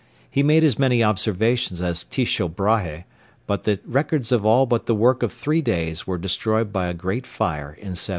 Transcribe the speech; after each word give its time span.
He 0.31 0.41
made 0.41 0.63
as 0.63 0.79
many 0.79 1.03
observations 1.03 1.79
as 1.79 2.03
Tycho 2.03 2.49
Brahé, 2.49 3.03
but 3.45 3.65
the 3.65 3.79
records 3.85 4.31
of 4.31 4.43
all 4.43 4.65
but 4.65 4.87
the 4.87 4.95
work 4.95 5.21
of 5.21 5.31
three 5.31 5.61
days 5.61 6.07
were 6.07 6.17
destroyed 6.17 6.73
by 6.73 6.87
a 6.87 6.93
great 6.95 7.27
fire 7.27 7.73
in 7.77 7.93
1728. 7.93 8.09